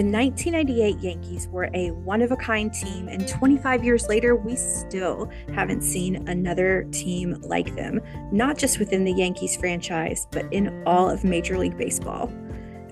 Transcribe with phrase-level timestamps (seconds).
[0.00, 4.56] The 1998 Yankees were a one of a kind team, and 25 years later, we
[4.56, 8.00] still haven't seen another team like them,
[8.32, 12.32] not just within the Yankees franchise, but in all of Major League Baseball.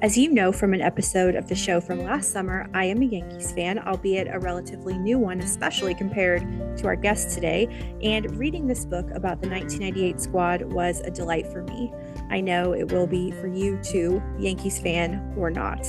[0.02, 3.06] As you know from an episode of the show from last summer, I am a
[3.06, 6.42] Yankees fan, albeit a relatively new one, especially compared
[6.76, 7.96] to our guest today.
[8.02, 11.90] And reading this book about the 1998 squad was a delight for me.
[12.28, 15.86] I know it will be for you too, Yankees fan or not.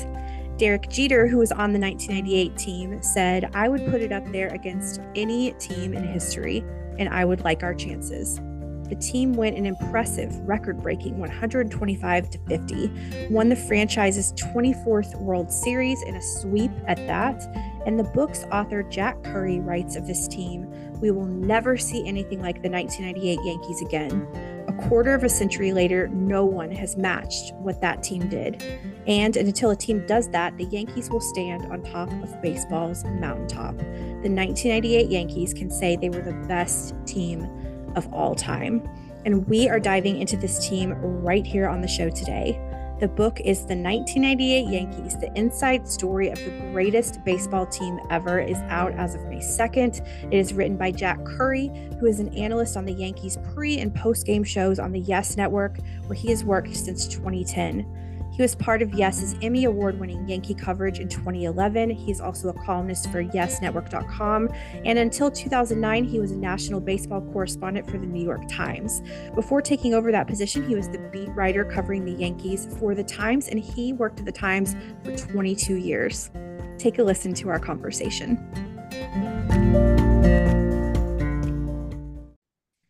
[0.59, 4.50] Derek Jeter, who was on the 1998 team, said, I would put it up there
[4.50, 6.66] against any team in history,
[6.98, 8.41] and I would like our chances.
[8.90, 15.50] The team went an impressive record breaking 125 to 50, won the franchise's 24th World
[15.50, 17.41] Series in a sweep at that.
[17.86, 20.67] And the book's author, Jack Curry, writes of this team
[21.00, 24.28] We will never see anything like the 1998 Yankees again.
[24.67, 28.62] A quarter of a century later, no one has matched what that team did.
[29.09, 33.75] And until a team does that, the Yankees will stand on top of baseball's mountaintop.
[33.80, 37.50] The 1998 Yankees can say they were the best team
[37.95, 38.88] of all time.
[39.25, 42.61] And we are diving into this team right here on the show today.
[43.00, 48.39] The book is The 1998 Yankees, the inside story of the greatest baseball team ever,
[48.39, 50.06] is out as of May 2nd.
[50.31, 53.95] It is written by Jack Curry, who is an analyst on the Yankees pre and
[53.95, 58.09] post game shows on the Yes Network, where he has worked since 2010.
[58.31, 61.89] He was part of Yes's Emmy Award winning Yankee coverage in 2011.
[61.89, 64.49] He's also a columnist for YesNetwork.com.
[64.85, 69.02] And until 2009, he was a national baseball correspondent for the New York Times.
[69.35, 73.03] Before taking over that position, he was the beat writer covering the Yankees for the
[73.03, 76.31] Times, and he worked at the Times for 22 years.
[76.77, 78.69] Take a listen to our conversation.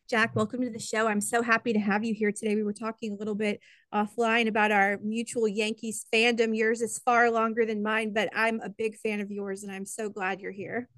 [0.10, 1.08] Jack, welcome to the show.
[1.08, 2.56] I'm so happy to have you here today.
[2.56, 3.60] We were talking a little bit
[3.94, 6.58] offline about our mutual Yankees fandom.
[6.58, 9.86] Yours is far longer than mine, but I'm a big fan of yours and I'm
[9.86, 10.90] so glad you're here.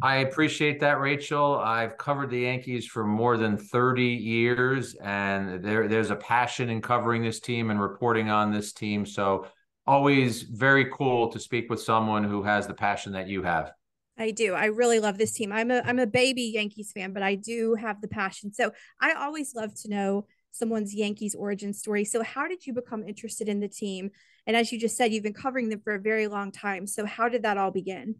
[0.00, 1.58] I appreciate that, Rachel.
[1.58, 6.80] I've covered the Yankees for more than 30 years, and there, there's a passion in
[6.80, 9.04] covering this team and reporting on this team.
[9.04, 9.48] So,
[9.88, 13.72] always very cool to speak with someone who has the passion that you have.
[14.18, 14.54] I do.
[14.54, 15.52] I really love this team.
[15.52, 18.52] I'm a I'm a baby Yankees fan, but I do have the passion.
[18.52, 22.04] So I always love to know someone's Yankees origin story.
[22.04, 24.10] So how did you become interested in the team?
[24.46, 26.86] And as you just said, you've been covering them for a very long time.
[26.86, 28.16] So how did that all begin?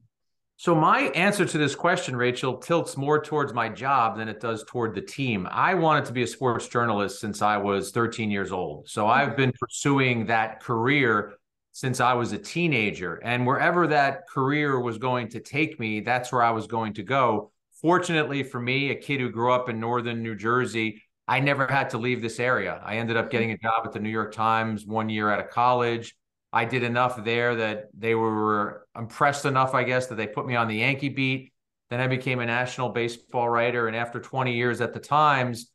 [0.57, 4.65] So my answer to this question, Rachel, tilts more towards my job than it does
[4.65, 5.49] toward the team.
[5.51, 8.89] I wanted to be a sports journalist since I was 13 years old.
[8.89, 9.37] So I've mm-hmm.
[9.37, 11.35] been pursuing that career
[11.73, 13.17] since I was a teenager.
[13.25, 17.03] And wherever that career was going to take me, that's where I was going to
[17.03, 17.51] go.
[17.81, 21.91] Fortunately for me, a kid who grew up in northern New Jersey, I never had
[21.91, 22.81] to leave this area.
[22.85, 25.49] I ended up getting a job at the New York Times one year out of
[25.51, 26.15] college.
[26.53, 30.55] I did enough there that they were impressed enough, I guess, that they put me
[30.55, 31.53] on the Yankee beat.
[31.89, 33.87] Then I became a national baseball writer.
[33.87, 35.71] And after 20 years at the Times,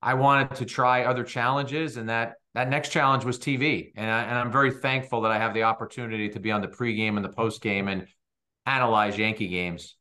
[0.00, 1.98] I wanted to try other challenges.
[1.98, 3.92] And that that next challenge was TV.
[3.96, 6.68] And, I, and I'm very thankful that I have the opportunity to be on the
[6.68, 8.06] pregame and the postgame and
[8.66, 9.96] analyze Yankee games.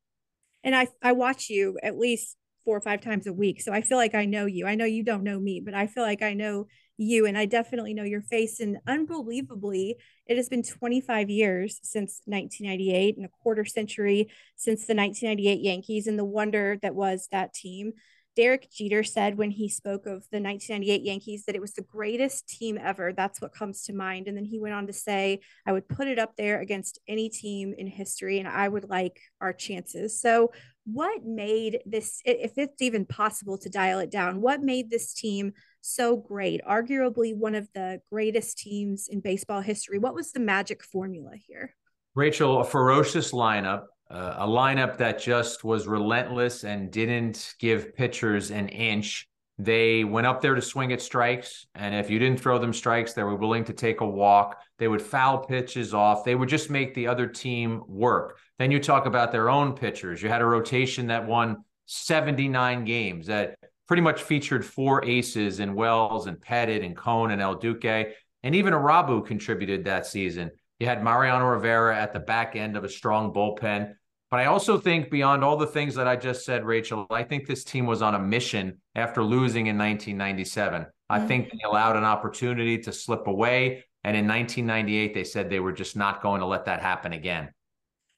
[0.63, 3.61] And I, I watch you at least four or five times a week.
[3.61, 4.67] So I feel like I know you.
[4.67, 6.67] I know you don't know me, but I feel like I know
[6.97, 8.59] you and I definitely know your face.
[8.59, 9.95] And unbelievably,
[10.28, 16.07] it has been 25 years since 1998 and a quarter century since the 1998 Yankees
[16.07, 17.94] and the wonder that was that team.
[18.36, 22.47] Derek Jeter said when he spoke of the 1998 Yankees that it was the greatest
[22.47, 23.12] team ever.
[23.12, 24.28] That's what comes to mind.
[24.28, 27.28] And then he went on to say, I would put it up there against any
[27.30, 30.22] team in history and I would like our chances.
[30.22, 30.52] So,
[30.86, 35.53] what made this, if it's even possible to dial it down, what made this team
[35.81, 36.59] so great?
[36.68, 40.00] Arguably one of the greatest teams in baseball history.
[40.00, 41.75] What was the magic formula here?
[42.16, 48.51] Rachel, a ferocious lineup, uh, a lineup that just was relentless and didn't give pitchers
[48.51, 49.27] an inch.
[49.57, 53.13] They went up there to swing at strikes, and if you didn't throw them strikes,
[53.13, 54.61] they were willing to take a walk.
[54.79, 56.25] They would foul pitches off.
[56.25, 58.40] They would just make the other team work.
[58.59, 60.22] Then you talk about their own pitchers.
[60.22, 63.55] You had a rotation that won 79 games that
[63.87, 68.55] pretty much featured four aces in Wells and Pettitte and Cone and El Duque, and
[68.55, 70.52] even Irabu contributed that season.
[70.79, 73.93] You had Mariano Rivera at the back end of a strong bullpen.
[74.31, 77.45] But I also think beyond all the things that I just said, Rachel, I think
[77.45, 80.81] this team was on a mission after losing in 1997.
[80.81, 80.89] Mm-hmm.
[81.09, 83.83] I think they allowed an opportunity to slip away.
[84.05, 87.49] And in 1998, they said they were just not going to let that happen again.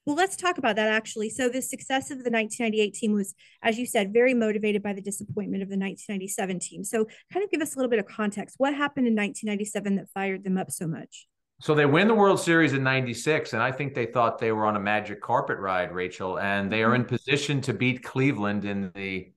[0.06, 1.30] Well, let's talk about that actually.
[1.30, 5.00] So, the success of the 1998 team was, as you said, very motivated by the
[5.00, 6.84] disappointment of the 1997 team.
[6.84, 8.56] So, kind of give us a little bit of context.
[8.58, 11.26] What happened in 1997 that fired them up so much?
[11.60, 14.66] So they win the World Series in 96, and I think they thought they were
[14.66, 17.14] on a magic carpet ride, Rachel, and they are in mm-hmm.
[17.14, 19.32] position to beat Cleveland in the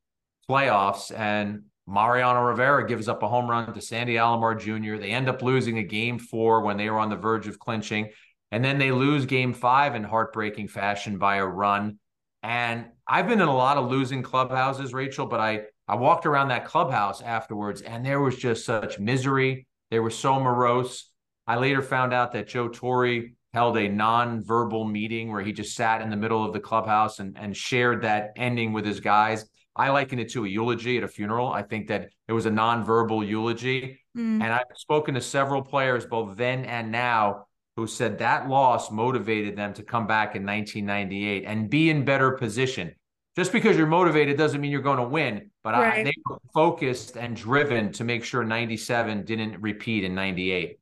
[0.50, 1.18] playoffs.
[1.18, 5.00] And Mariano Rivera gives up a home run to Sandy Alomar Jr.
[5.00, 8.10] They end up losing a game four when they were on the verge of clinching.
[8.52, 12.00] And then they lose game five in heartbreaking fashion by a run.
[12.44, 16.50] And I've been in a lot of losing clubhouses, Rachel, but I, I walked around
[16.50, 19.68] that clubhouse afterwards and there was just such misery.
[19.92, 21.10] They were so morose.
[21.48, 23.24] I later found out that Joe Torre
[23.54, 27.38] held a non-verbal meeting where he just sat in the middle of the clubhouse and,
[27.40, 29.50] and shared that ending with his guys.
[29.76, 31.52] I liken it to a eulogy at a funeral.
[31.52, 34.00] I think that it was a non-verbal eulogy.
[34.18, 34.44] Mm.
[34.44, 37.46] And I've spoken to several players, both then and now,
[37.78, 42.32] who said that loss motivated them to come back in 1998 and be in better
[42.32, 42.94] position.
[43.36, 46.00] Just because you're motivated doesn't mean you're going to win, but right.
[46.00, 50.80] I, they were focused and driven to make sure 97 didn't repeat in 98.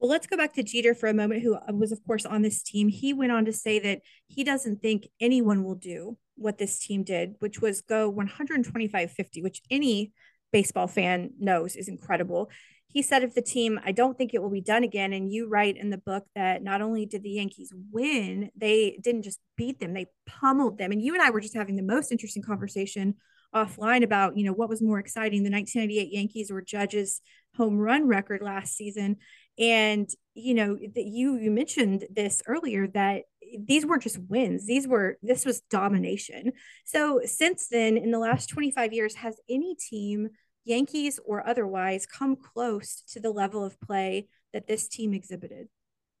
[0.00, 2.42] Well, let's go back to Jeter for a moment, who uh, was, of course, on
[2.42, 2.88] this team.
[2.88, 7.04] He went on to say that he doesn't think anyone will do what this team
[7.04, 10.12] did, which was go 125 50, which any
[10.52, 12.50] baseball fan knows is incredible
[12.92, 15.12] he said of the team, I don't think it will be done again.
[15.12, 19.22] And you write in the book that not only did the Yankees win, they didn't
[19.22, 20.90] just beat them, they pummeled them.
[20.90, 23.14] And you and I were just having the most interesting conversation
[23.54, 27.20] offline about, you know, what was more exciting, the 1998 Yankees or Judge's
[27.56, 29.16] home run record last season.
[29.60, 33.24] And, you know, that you you mentioned this earlier that
[33.58, 34.66] these weren't just wins.
[34.66, 36.52] These were this was domination.
[36.84, 40.30] So since then, in the last 25 years, has any team
[40.64, 45.68] Yankees or otherwise, come close to the level of play that this team exhibited?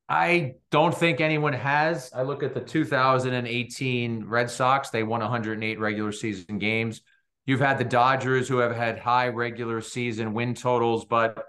[0.08, 2.10] I don't think anyone has.
[2.14, 7.02] I look at the 2018 Red Sox, they won 108 regular season games.
[7.46, 11.44] You've had the Dodgers who have had high regular season win totals, but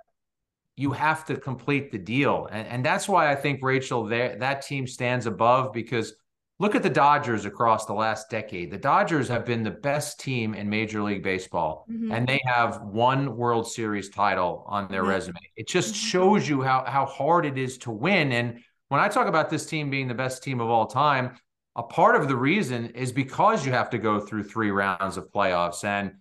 [0.81, 2.47] you have to complete the deal.
[2.51, 6.13] And, and that's why I think, Rachel, that team stands above because
[6.61, 8.69] Look at the Dodgers across the last decade.
[8.69, 12.11] The Dodgers have been the best team in Major League Baseball, mm-hmm.
[12.11, 15.09] and they have one World Series title on their mm-hmm.
[15.09, 15.39] resume.
[15.55, 16.05] It just mm-hmm.
[16.05, 18.31] shows you how how hard it is to win.
[18.31, 21.35] And when I talk about this team being the best team of all time,
[21.75, 25.31] a part of the reason is because you have to go through three rounds of
[25.31, 26.11] playoffs and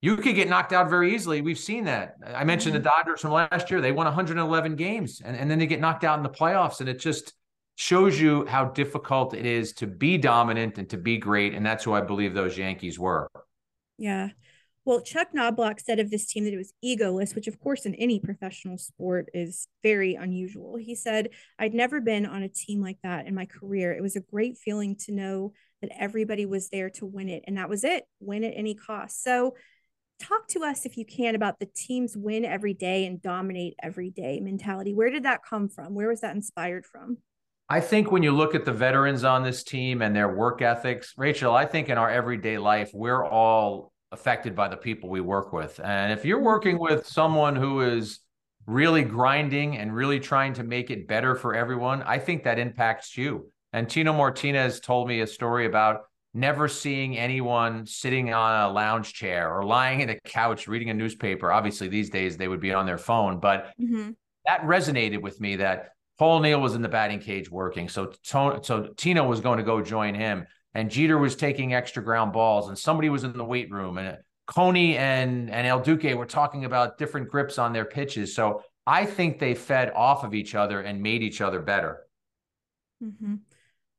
[0.00, 1.40] you could get knocked out very easily.
[1.40, 2.16] We've seen that.
[2.24, 2.88] I mentioned the mm-hmm.
[2.88, 3.80] Dodgers from last year.
[3.80, 6.80] They won 111 games and, and then they get knocked out in the playoffs.
[6.80, 7.34] And it just
[7.74, 11.54] shows you how difficult it is to be dominant and to be great.
[11.54, 13.28] And that's who I believe those Yankees were.
[13.98, 14.28] Yeah.
[14.84, 17.94] Well, Chuck Knoblauch said of this team that it was egoless, which, of course, in
[17.96, 20.76] any professional sport is very unusual.
[20.76, 21.28] He said,
[21.58, 23.92] I'd never been on a team like that in my career.
[23.92, 25.52] It was a great feeling to know
[25.82, 27.44] that everybody was there to win it.
[27.46, 29.22] And that was it win at any cost.
[29.22, 29.56] So,
[30.18, 34.10] talk to us, if you can, about the team's win every day and dominate every
[34.10, 34.94] day mentality.
[34.94, 35.94] Where did that come from?
[35.94, 37.18] Where was that inspired from?
[37.70, 41.12] I think when you look at the veterans on this team and their work ethics,
[41.16, 45.52] Rachel, I think in our everyday life, we're all affected by the people we work
[45.52, 45.78] with.
[45.84, 46.94] And if you're working mm-hmm.
[46.94, 48.20] with someone who is
[48.66, 53.16] really grinding and really trying to make it better for everyone, I think that impacts
[53.16, 53.50] you.
[53.74, 56.02] And Tino Martinez told me a story about
[56.34, 60.94] never seeing anyone sitting on a lounge chair or lying in a couch reading a
[60.94, 61.50] newspaper.
[61.50, 64.10] Obviously, these days they would be on their phone, but mm-hmm.
[64.46, 68.88] that resonated with me that Paul O'Neill was in the batting cage working, so so
[68.96, 72.76] Tino was going to go join him, and Jeter was taking extra ground balls, and
[72.76, 76.98] somebody was in the weight room, and Coney and and El Duque were talking about
[76.98, 78.34] different grips on their pitches.
[78.34, 82.04] So I think they fed off of each other and made each other better.
[83.02, 83.34] Mm-hmm.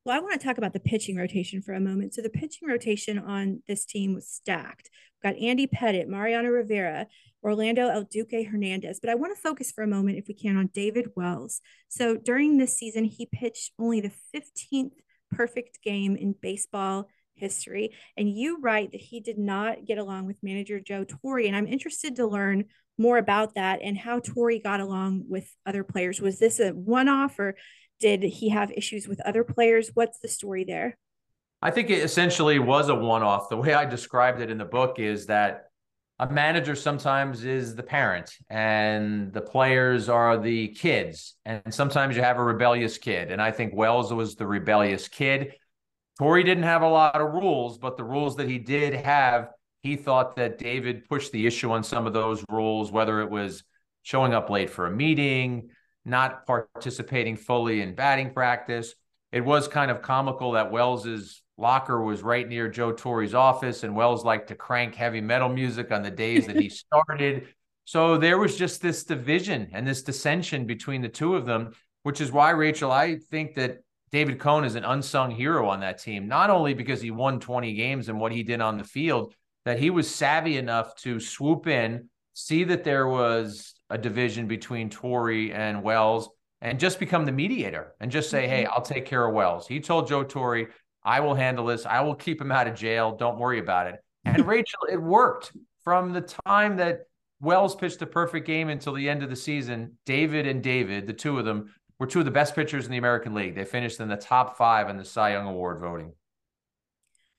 [0.06, 2.14] Well, I want to talk about the pitching rotation for a moment.
[2.14, 4.90] So the pitching rotation on this team was stacked.
[5.22, 7.08] We've got Andy Pettitte, Mariano Rivera,
[7.44, 9.00] Orlando El Duque Hernandez.
[9.02, 11.62] But I want to focus for a moment, if we can, on David Wells.
[11.90, 14.94] So during this season, he pitched only the 15th
[15.32, 17.94] perfect game in baseball history.
[18.18, 21.40] And you write that he did not get along with manager Joe Torre.
[21.40, 22.66] And I'm interested to learn
[22.98, 26.22] more about that and how Torre got along with other players.
[26.22, 27.56] Was this a one off or
[28.00, 29.92] did he have issues with other players?
[29.94, 30.98] What's the story there?
[31.62, 33.50] I think it essentially was a one off.
[33.50, 35.66] The way I described it in the book is that
[36.18, 41.36] a manager sometimes is the parent and the players are the kids.
[41.46, 43.32] And sometimes you have a rebellious kid.
[43.32, 45.54] And I think Wells was the rebellious kid.
[46.18, 49.50] Torre didn't have a lot of rules, but the rules that he did have,
[49.82, 53.64] he thought that David pushed the issue on some of those rules, whether it was
[54.04, 55.70] showing up late for a meeting,
[56.06, 58.94] not participating fully in batting practice.
[59.32, 63.96] It was kind of comical that Wells's locker was right near Joe Torre's office, and
[63.96, 67.48] Wells liked to crank heavy metal music on the days that he started.
[67.86, 71.74] So there was just this division and this dissension between the two of them.
[72.04, 73.80] which is why, Rachel, I think that
[74.12, 77.74] David Cone is an unsung hero on that team, not only because he won 20
[77.74, 79.34] games and what he did on the field,
[79.66, 84.90] that he was savvy enough to swoop in, see that there was a division between
[84.90, 86.30] Torre and Wells,
[86.62, 88.74] and just become the mediator and just say, Hey, mm-hmm.
[88.74, 89.68] I'll take care of Wells.
[89.68, 90.68] He told Joe Torre,
[91.04, 91.86] I will handle this.
[91.86, 93.16] I will keep him out of jail.
[93.16, 93.96] Don't worry about it.
[94.26, 95.54] And Rachel, it worked
[95.84, 97.02] from the time that
[97.42, 99.98] Wells pitched the perfect game until the end of the season.
[100.06, 102.98] David and David, the two of them, were two of the best pitchers in the
[102.98, 103.56] American League.
[103.56, 106.14] They finished in the top five in the Cy Young Award voting.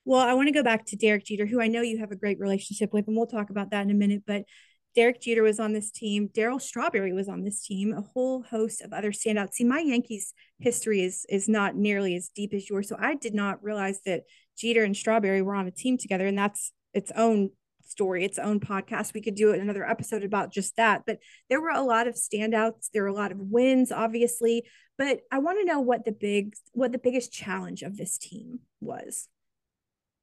[0.06, 2.16] Well, I want to go back to Derek Jeter, who I know you have a
[2.16, 4.22] great relationship with, and we'll talk about that in a minute.
[4.26, 4.44] But
[4.94, 6.28] Derek Jeter was on this team.
[6.28, 7.92] Darryl Strawberry was on this team.
[7.92, 9.54] A whole host of other standouts.
[9.54, 13.34] See, my Yankees history is is not nearly as deep as yours, so I did
[13.34, 14.24] not realize that
[14.58, 17.50] Jeter and Strawberry were on a team together, and that's its own
[17.90, 19.14] story, its own podcast.
[19.14, 21.02] We could do another episode about just that.
[21.06, 21.18] But
[21.48, 22.90] there were a lot of standouts.
[22.92, 24.64] There were a lot of wins, obviously.
[24.96, 28.60] But I want to know what the big, what the biggest challenge of this team
[28.80, 29.28] was.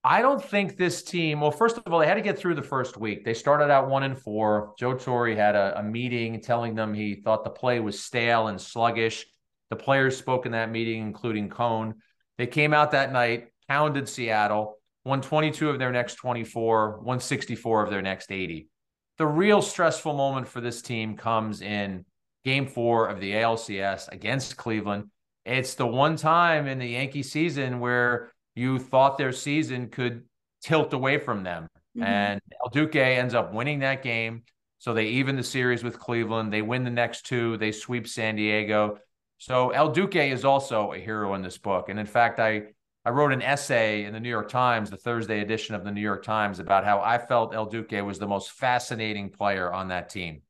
[0.03, 1.41] I don't think this team.
[1.41, 3.25] Well, first of all, they had to get through the first week.
[3.25, 4.73] They started out one and four.
[4.79, 8.59] Joe Torre had a, a meeting telling them he thought the play was stale and
[8.59, 9.25] sluggish.
[9.69, 11.95] The players spoke in that meeting, including Cone.
[12.37, 17.83] They came out that night, pounded Seattle, won 22 of their next 24, won 64
[17.83, 18.69] of their next 80.
[19.17, 22.05] The real stressful moment for this team comes in
[22.45, 25.09] game four of the ALCS against Cleveland.
[25.43, 30.23] It's the one time in the Yankee season where you thought their season could
[30.61, 31.67] tilt away from them.
[31.95, 32.03] Mm-hmm.
[32.03, 34.43] And El Duque ends up winning that game.
[34.79, 36.51] So they even the series with Cleveland.
[36.51, 37.57] They win the next two.
[37.57, 38.99] They sweep San Diego.
[39.37, 41.89] So El Duque is also a hero in this book.
[41.89, 42.63] And in fact, I
[43.05, 46.01] I wrote an essay in the New York Times, the Thursday edition of the New
[46.01, 50.09] York Times, about how I felt El Duque was the most fascinating player on that
[50.09, 50.41] team.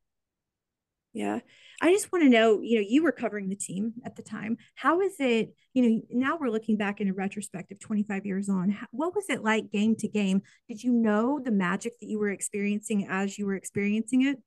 [1.14, 1.42] Yeah.
[1.82, 4.58] I just want to know, you know, you were covering the team at the time.
[4.76, 8.78] How is it, you know, now we're looking back in a retrospective 25 years on.
[8.92, 10.42] what was it like game to game?
[10.68, 14.38] Did you know the magic that you were experiencing as you were experiencing it?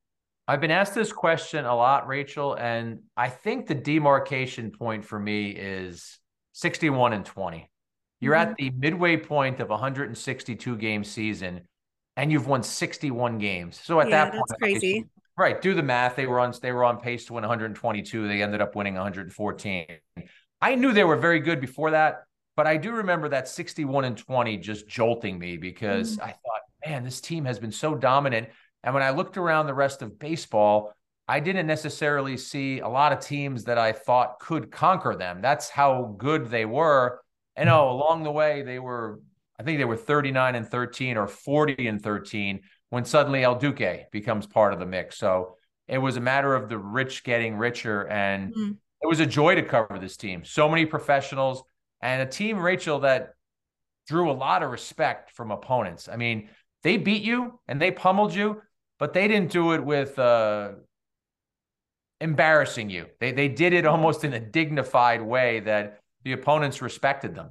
[0.48, 5.18] I've been asked this question a lot, Rachel, and I think the demarcation point for
[5.18, 6.18] me is
[6.54, 7.70] 61 and 20.
[8.20, 8.50] You're mm-hmm.
[8.50, 11.60] at the midway point of a 162 game season
[12.16, 13.80] and you've won 61 games.
[13.82, 15.06] So at yeah, that point, that's crazy.
[15.40, 15.62] Right.
[15.62, 16.16] Do the math.
[16.16, 18.28] They were on they were on pace to win 122.
[18.28, 19.86] They ended up winning 114.
[20.60, 22.24] I knew they were very good before that,
[22.58, 26.24] but I do remember that 61 and 20 just jolting me because mm-hmm.
[26.24, 28.50] I thought, man, this team has been so dominant.
[28.84, 30.92] And when I looked around the rest of baseball,
[31.26, 35.40] I didn't necessarily see a lot of teams that I thought could conquer them.
[35.40, 37.22] That's how good they were.
[37.56, 39.20] And oh, along the way, they were,
[39.58, 44.10] I think they were 39 and 13 or 40 and 13 when suddenly El Duque
[44.12, 45.16] becomes part of the mix.
[45.16, 45.56] So
[45.88, 48.06] it was a matter of the rich getting richer.
[48.08, 48.76] And mm.
[49.02, 50.44] it was a joy to cover this team.
[50.44, 51.62] So many professionals
[52.02, 53.34] and a team, Rachel, that
[54.06, 56.08] drew a lot of respect from opponents.
[56.08, 56.48] I mean,
[56.82, 58.62] they beat you and they pummeled you,
[58.98, 60.70] but they didn't do it with uh,
[62.20, 63.06] embarrassing you.
[63.20, 67.50] They they did it almost in a dignified way that the opponents respected them.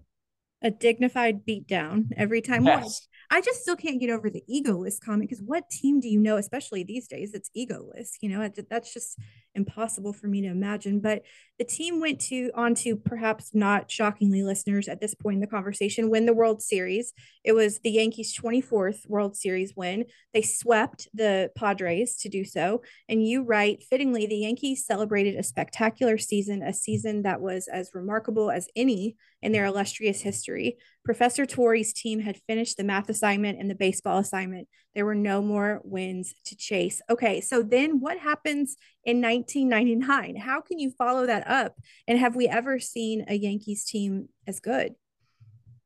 [0.61, 2.65] A dignified beatdown every time.
[2.65, 3.07] Yes.
[3.31, 6.37] I just still can't get over the egoless comment because what team do you know,
[6.37, 8.13] especially these days, that's egoless?
[8.21, 9.19] You know, that's just
[9.53, 10.99] impossible for me to imagine.
[10.99, 11.23] But
[11.59, 15.47] the team went to on to perhaps not shockingly, listeners at this point in the
[15.47, 17.13] conversation, win the World Series.
[17.43, 20.05] It was the Yankees' 24th World Series win.
[20.33, 22.81] They swept the Padres to do so.
[23.07, 27.91] And you write, fittingly, the Yankees celebrated a spectacular season, a season that was as
[27.93, 30.77] remarkable as any in their illustrious history.
[31.09, 34.67] Professor Torre's team had finished the math assignment and the baseball assignment.
[34.93, 37.01] There were no more wins to chase.
[37.09, 40.35] Okay, so then what happens in 1999?
[40.35, 41.73] How can you follow that up?
[42.07, 44.93] And have we ever seen a Yankees team as good?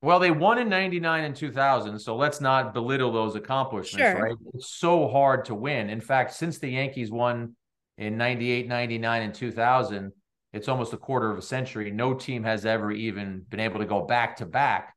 [0.01, 4.21] Well, they won in 99 and 2000, so let's not belittle those accomplishments, sure.
[4.21, 4.35] right?
[4.55, 5.89] It's so hard to win.
[5.89, 7.55] In fact, since the Yankees won
[7.97, 10.11] in 98, 99, and 2000,
[10.51, 11.91] it's almost a quarter of a century.
[11.91, 14.93] No team has ever even been able to go back to back.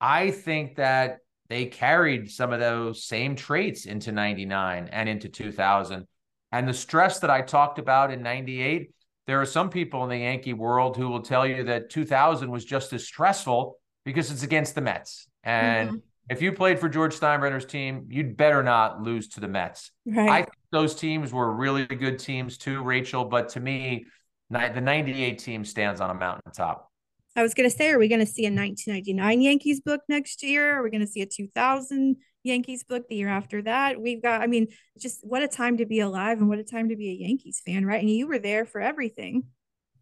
[0.00, 6.06] I think that they carried some of those same traits into 99 and into 2000.
[6.52, 8.92] And the stress that I talked about in 98,
[9.26, 12.64] there are some people in the Yankee world who will tell you that 2000 was
[12.64, 15.28] just as stressful because it's against the Mets.
[15.44, 15.98] And mm-hmm.
[16.28, 19.90] if you played for George Steinbrenner's team, you'd better not lose to the Mets.
[20.06, 20.28] Right.
[20.28, 23.24] I think those teams were really good teams too, Rachel.
[23.24, 24.06] But to me,
[24.50, 26.89] the 98 team stands on a mountaintop.
[27.36, 30.42] I was going to say, are we going to see a 1999 Yankees book next
[30.42, 30.76] year?
[30.76, 34.00] Are we going to see a 2000 Yankees book the year after that?
[34.00, 34.68] We've got, I mean,
[34.98, 37.62] just what a time to be alive and what a time to be a Yankees
[37.64, 38.00] fan, right?
[38.00, 39.44] And you were there for everything.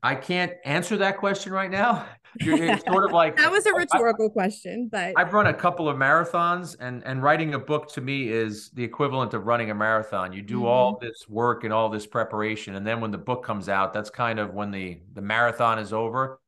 [0.03, 2.07] I can't answer that question right now.
[2.41, 5.89] It's sort of like that was a rhetorical I, question, but I've run a couple
[5.89, 9.75] of marathons, and and writing a book to me is the equivalent of running a
[9.75, 10.35] marathon.
[10.35, 10.67] You do mm-hmm.
[10.67, 14.11] all this work and all this preparation, and then when the book comes out, that's
[14.11, 16.39] kind of when the the marathon is over.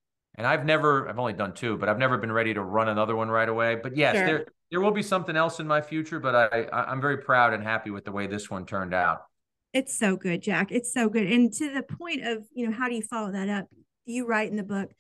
[0.41, 3.15] And I've never, I've only done two, but I've never been ready to run another
[3.15, 3.75] one right away.
[3.75, 4.25] But yes, sure.
[4.25, 7.53] there there will be something else in my future, but I, I I'm very proud
[7.53, 9.19] and happy with the way this one turned out.
[9.75, 10.73] It's so good, Jack.
[10.73, 11.27] It's so good.
[11.27, 13.67] And to the point of, you know, how do you follow that up?
[14.07, 14.91] You write in the book,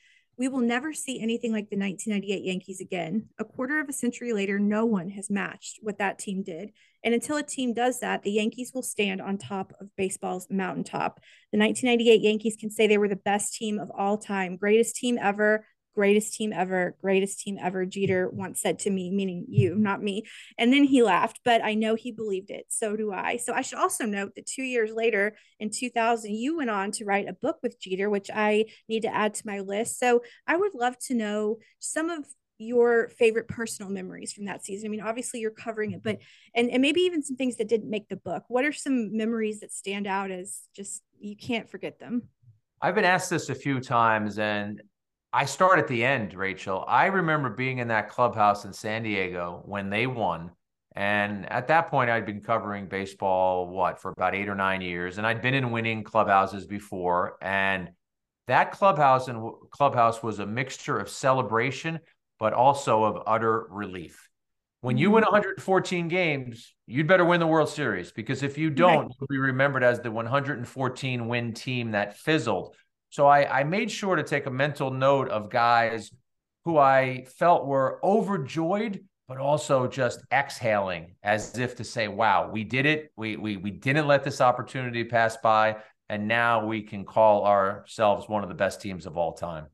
[0.40, 3.28] we will never see anything like the 1998 Yankees again.
[3.38, 6.73] A quarter of a century later, no one has matched what that team did.
[7.04, 11.20] And until a team does that, the Yankees will stand on top of baseball's mountaintop.
[11.52, 15.18] The 1998 Yankees can say they were the best team of all time, greatest team
[15.20, 20.02] ever, greatest team ever, greatest team ever, Jeter once said to me, meaning you, not
[20.02, 20.25] me.
[20.59, 22.66] And then he laughed, but I know he believed it.
[22.68, 23.37] So do I.
[23.37, 27.04] So I should also note that two years later, in 2000, you went on to
[27.04, 29.99] write a book with Jeter, which I need to add to my list.
[29.99, 32.25] So I would love to know some of
[32.61, 34.87] your favorite personal memories from that season?
[34.87, 36.18] I mean, obviously you're covering it, but
[36.54, 38.44] and, and maybe even some things that didn't make the book.
[38.49, 42.28] What are some memories that stand out as just you can't forget them?
[42.82, 44.82] I've been asked this a few times, and
[45.32, 46.84] I start at the end, Rachel.
[46.88, 50.50] I remember being in that clubhouse in San Diego when they won.
[50.96, 55.18] And at that point, I'd been covering baseball, what, for about eight or nine years.
[55.18, 57.37] And I'd been in winning clubhouses before.
[57.40, 57.90] And
[58.49, 62.00] that clubhouse and clubhouse was a mixture of celebration,
[62.40, 64.28] but also of utter relief.
[64.80, 66.08] When you win 114 mm-hmm.
[66.08, 70.00] games, you'd better win the World Series because if you don't, you'll be remembered as
[70.00, 72.75] the 114 win team that fizzled
[73.10, 76.10] so I, I made sure to take a mental note of guys
[76.64, 82.64] who I felt were overjoyed, but also just exhaling as if to say, wow, we
[82.64, 83.10] did it.
[83.16, 85.76] We, we, we didn't let this opportunity pass by.
[86.08, 89.66] And now we can call ourselves one of the best teams of all time.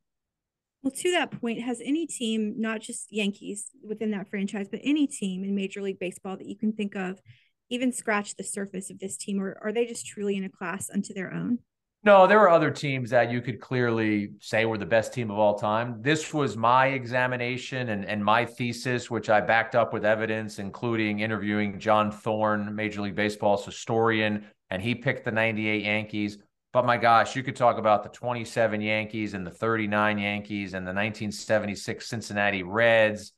[0.83, 5.07] Well, to that point, has any team, not just Yankees within that franchise, but any
[5.07, 7.21] team in Major League Baseball that you can think of,
[7.69, 10.89] even scratched the surface of this team, or are they just truly in a class
[10.89, 11.59] unto their own?
[12.07, 15.41] No, there were other teams that you could clearly say were the best team of
[15.41, 16.01] all time.
[16.03, 21.19] This was my examination and, and my thesis, which I backed up with evidence, including
[21.19, 26.39] interviewing John Thorn, Major League Baseball's historian, and he picked the 98 Yankees.
[26.73, 30.87] But my gosh, you could talk about the 27 Yankees and the 39 Yankees and
[30.87, 33.33] the 1976 Cincinnati Reds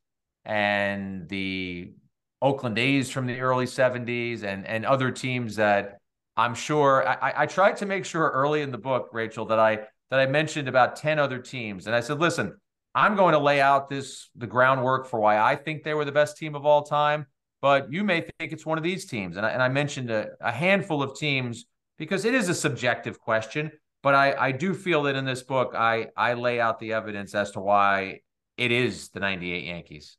[0.45, 1.95] and the
[2.43, 5.98] Oakland A's from the early 70s and, and other teams that
[6.39, 9.81] I'm sure I, I tried to make sure early in the book, Rachel, that I
[10.11, 11.87] that I mentioned about 10 other teams.
[11.87, 12.57] And I said, listen,
[12.95, 16.13] I'm going to lay out this the groundwork for why I think they were the
[16.13, 17.27] best team of all time.
[17.61, 19.37] But you may think it's one of these teams.
[19.37, 21.67] And I, and I mentioned a, a handful of teams
[21.99, 23.73] because it is a subjective question.
[24.05, 27.35] But I, I do feel that in this book, I, I lay out the evidence
[27.35, 28.21] as to why
[28.57, 30.17] it is the 98 Yankees.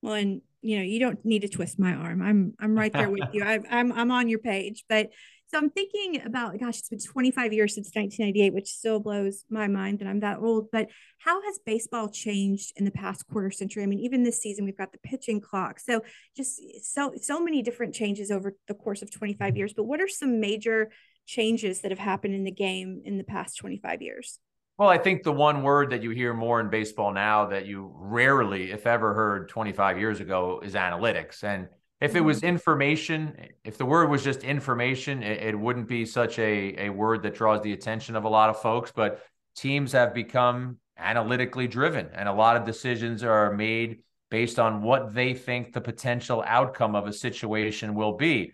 [0.00, 2.22] Well, and you know, you don't need to twist my arm.
[2.22, 3.42] I'm I'm right there with you.
[3.44, 4.84] I, I'm I'm on your page.
[4.88, 5.10] But
[5.56, 9.66] so I'm thinking about, gosh, it's been 25 years since 1998, which still blows my
[9.68, 10.70] mind that I'm that old.
[10.70, 13.82] But how has baseball changed in the past quarter century?
[13.82, 15.80] I mean, even this season, we've got the pitching clock.
[15.80, 16.02] So
[16.36, 19.72] just so so many different changes over the course of 25 years.
[19.72, 20.90] But what are some major
[21.24, 24.38] changes that have happened in the game in the past 25 years?
[24.76, 27.90] Well, I think the one word that you hear more in baseball now that you
[27.94, 31.42] rarely, if ever, heard 25 years ago is analytics.
[31.42, 31.68] And
[32.00, 32.48] if it was mm-hmm.
[32.48, 37.22] information, if the word was just information, it, it, wouldn't be such a, a word
[37.22, 38.92] that draws the attention of a lot of folks.
[38.94, 39.22] But
[39.56, 45.14] teams have become analytically driven, and a lot of decisions are made based on what
[45.14, 48.52] they think the potential outcome of a situation will be.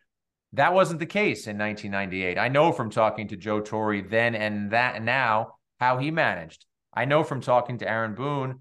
[0.52, 2.38] That wasn't the case in 1998.
[2.38, 6.66] I know from talking to Joe Torre then and that now how he managed.
[6.92, 8.60] I know from talking to Aaron Boone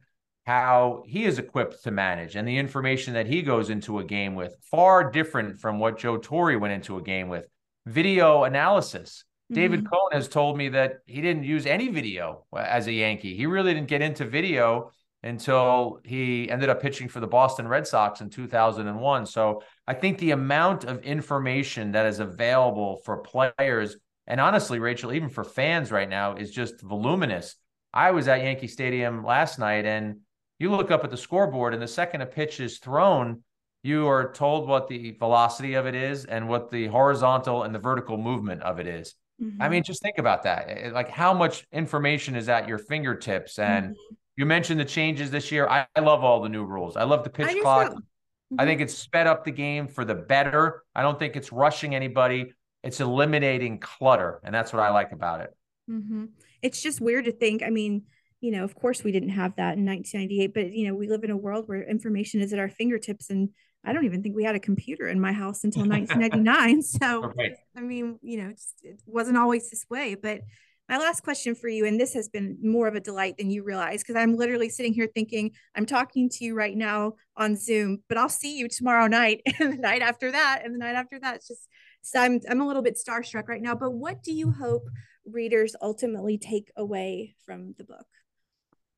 [0.52, 4.36] how he is equipped to manage and the information that he goes into a game
[4.36, 7.46] with far different from what Joe Torre went into a game with.
[7.88, 9.24] Video analysis.
[9.52, 9.56] Mm-hmm.
[9.56, 13.36] David Cone has told me that he didn't use any video as a Yankee.
[13.36, 14.92] He really didn't get into video
[15.24, 19.26] until he ended up pitching for the Boston Red Sox in 2001.
[19.26, 23.96] So I think the amount of information that is available for players
[24.28, 27.56] and honestly, Rachel, even for fans right now, is just voluminous.
[27.94, 30.18] I was at Yankee Stadium last night and
[30.62, 33.44] you look up at the scoreboard, and the second a pitch is thrown,
[33.84, 37.80] you are told what the velocity of it is and what the horizontal and the
[37.80, 39.16] vertical movement of it is.
[39.42, 39.62] Mm-hmm.
[39.62, 40.94] I mean, just think about that.
[40.94, 43.58] Like how much information is at your fingertips.
[43.58, 44.16] And mm-hmm.
[44.36, 45.68] you mentioned the changes this year.
[45.68, 46.96] I, I, love all the new rules.
[46.96, 47.92] I love the pitch I clock.
[47.92, 48.56] Mm-hmm.
[48.60, 50.84] I think it's sped up the game for the better.
[50.94, 52.54] I don't think it's rushing anybody.
[52.84, 54.40] It's eliminating clutter.
[54.44, 55.56] And that's what I like about it.
[55.90, 56.26] Mm-hmm.
[56.62, 57.64] it's just weird to think.
[57.64, 58.04] I mean,
[58.42, 61.24] you know, of course we didn't have that in 1998, but you know, we live
[61.24, 63.50] in a world where information is at our fingertips and
[63.84, 66.82] I don't even think we had a computer in my house until 1999.
[66.82, 67.34] so.
[67.76, 70.16] I mean, you know, it wasn't always this way.
[70.16, 70.42] But
[70.90, 73.64] my last question for you, and this has been more of a delight than you
[73.64, 78.04] realize, because I'm literally sitting here thinking, I'm talking to you right now on Zoom,
[78.10, 81.20] but I'll see you tomorrow night and the night after that, and the night after
[81.20, 81.38] that.
[81.38, 81.68] It's just,
[82.02, 83.74] so I'm, I'm a little bit starstruck right now.
[83.74, 84.88] But what do you hope
[85.26, 88.06] readers ultimately take away from the book?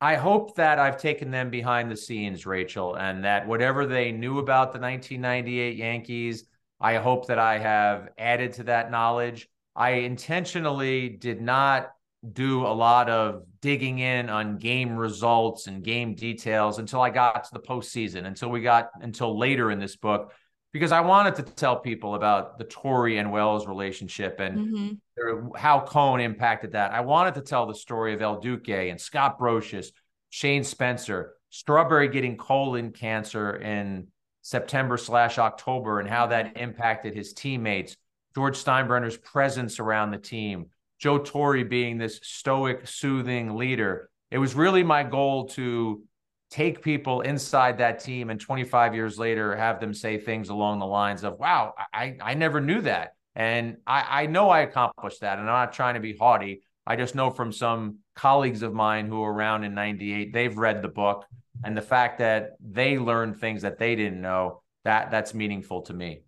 [0.04, 4.40] I hope that I've taken them behind the scenes, Rachel, and that whatever they knew
[4.40, 6.44] about the 1998 Yankees,
[6.82, 9.48] I hope that I have added to that knowledge.
[9.78, 11.92] I intentionally did not
[12.34, 17.46] do a lot of digging in on game results and game details until I got
[17.46, 20.34] to the postseason, until we got until later in this book,
[20.74, 25.56] because I wanted to tell people about the Torre and Wells relationship and mm-hmm.
[25.56, 26.92] how Cone impacted that.
[26.92, 29.88] I wanted to tell the story of El Duque and Scott Brosius,
[30.32, 34.08] Shane Spencer, Strawberry getting colon cancer in
[34.42, 37.96] September slash October and how that impacted his teammates,
[38.34, 40.66] George Steinbrenner's presence around the team,
[41.00, 44.10] Joe Torre being this stoic, soothing leader.
[44.32, 46.02] It was really my goal to
[46.54, 50.86] take people inside that team and 25 years later have them say things along the
[50.86, 55.40] lines of wow i i never knew that and i i know i accomplished that
[55.40, 59.08] and i'm not trying to be haughty i just know from some colleagues of mine
[59.08, 61.26] who were around in 98 they've read the book
[61.64, 65.94] and the fact that they learned things that they didn't know that that's meaningful to
[65.96, 66.22] me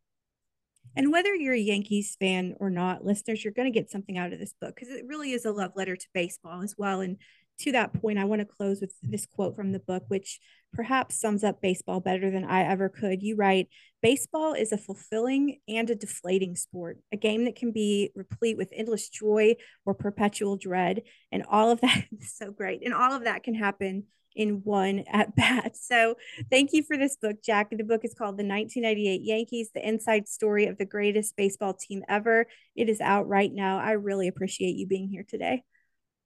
[0.98, 4.32] and whether you're a Yankees fan or not, listeners, you're going to get something out
[4.32, 7.02] of this book because it really is a love letter to baseball as well.
[7.02, 7.18] And
[7.60, 10.40] to that point, I want to close with this quote from the book, which
[10.74, 13.24] perhaps sums up baseball better than I ever could.
[13.24, 13.70] You write
[14.02, 18.70] Baseball is a fulfilling and a deflating sport, a game that can be replete with
[18.72, 21.02] endless joy or perpetual dread.
[21.32, 22.82] And all of that is so great.
[22.86, 24.04] And all of that can happen
[24.36, 25.76] in one at bat.
[25.86, 26.16] So
[26.52, 27.70] thank you for this book, Jack.
[27.72, 32.04] The book is called The 1998 Yankees, the inside story of the greatest baseball team
[32.10, 32.48] ever.
[32.76, 33.80] It is out right now.
[33.80, 35.64] I really appreciate you being here today.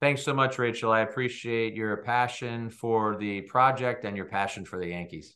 [0.02, 0.94] Thanks so much, Rachel.
[0.94, 5.36] I appreciate your passion for the project and your passion for the Yankees.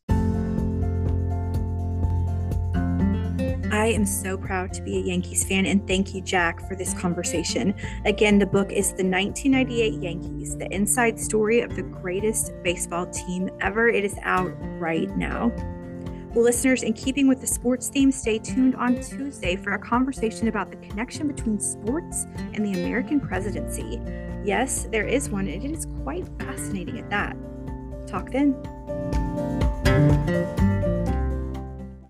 [3.73, 6.93] I am so proud to be a Yankees fan, and thank you, Jack, for this
[6.93, 7.73] conversation.
[8.05, 13.49] Again, the book is The 1998 Yankees, the inside story of the greatest baseball team
[13.59, 13.89] ever.
[13.89, 15.51] It is out right now.
[16.35, 20.71] Listeners, in keeping with the sports theme, stay tuned on Tuesday for a conversation about
[20.71, 24.01] the connection between sports and the American presidency.
[24.43, 27.37] Yes, there is one, and it is quite fascinating at that.
[28.07, 28.53] Talk then.